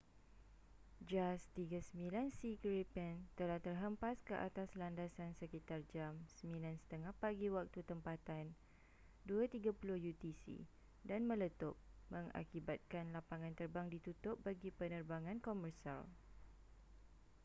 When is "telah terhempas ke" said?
3.37-4.33